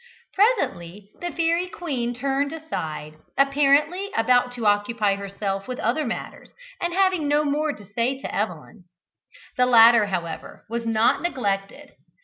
[0.33, 6.49] Presently the fairy queen turned aside, apparently about to occupy herself with other matters,
[6.81, 8.85] and having no more to say to Evelyn.
[9.57, 11.91] The latter, however, was not neglected.